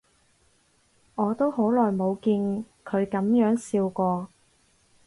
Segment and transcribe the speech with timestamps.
[1.13, 4.29] 我都好耐冇見佢噉樣笑過